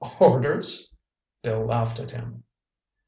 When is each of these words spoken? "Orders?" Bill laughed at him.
"Orders?" 0.19 0.89
Bill 1.43 1.63
laughed 1.67 1.99
at 1.99 2.09
him. 2.09 2.43